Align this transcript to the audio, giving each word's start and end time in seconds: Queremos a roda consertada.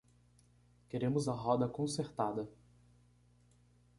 Queremos 0.89 1.27
a 1.29 1.31
roda 1.31 1.67
consertada. 1.67 2.49